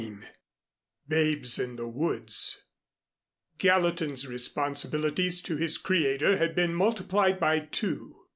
II 0.01 0.17
BABES 1.09 1.59
IN 1.59 1.75
THE 1.75 1.87
WOODS 1.87 2.63
Gallatin's 3.59 4.25
responsibilities 4.25 5.43
to 5.43 5.57
his 5.57 5.77
Creator 5.77 6.37
had 6.39 6.55
been 6.55 6.73
multiplied 6.73 7.39
by 7.39 7.59
two. 7.59 8.17